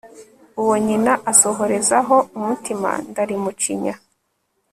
[0.61, 3.93] uwo nyina asohorezaho umutima ndalimucinya